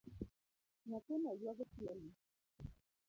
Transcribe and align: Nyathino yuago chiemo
Nyathino 0.87 1.29
yuago 1.39 1.63
chiemo 1.73 2.09